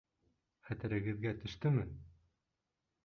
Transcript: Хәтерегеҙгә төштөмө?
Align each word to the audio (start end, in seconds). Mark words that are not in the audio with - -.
Хәтерегеҙгә 0.69 1.35
төштөмө? 1.43 1.85